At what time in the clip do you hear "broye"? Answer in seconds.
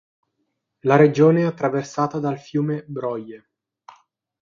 2.87-3.47